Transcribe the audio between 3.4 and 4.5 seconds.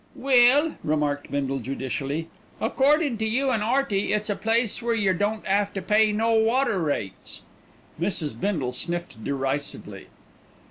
an' 'Earty it's a